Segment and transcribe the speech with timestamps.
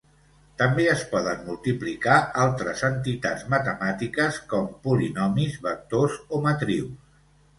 [0.59, 2.15] També es poden multiplicar
[2.45, 7.21] altres entitats matemàtiques, com polinomis, vectors o matrius.